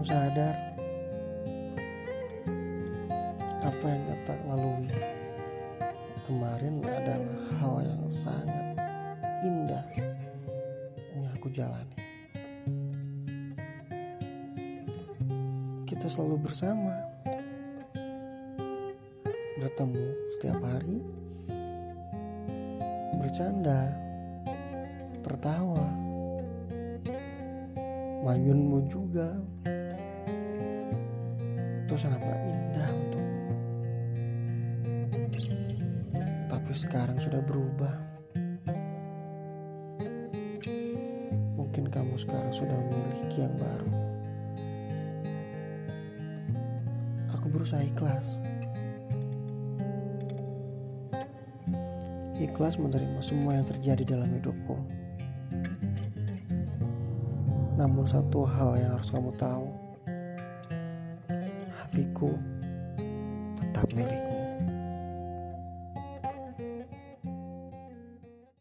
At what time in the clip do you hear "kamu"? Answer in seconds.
0.00-0.16, 41.90-42.14, 59.10-59.34